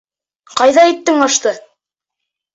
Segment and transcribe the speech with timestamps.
[0.61, 1.55] Ҡайҙа иттең ашты?